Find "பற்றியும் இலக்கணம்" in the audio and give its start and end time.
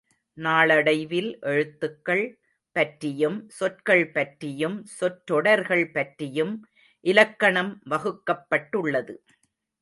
5.91-7.81